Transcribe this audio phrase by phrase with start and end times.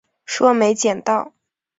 [0.25, 1.31] 说没捡到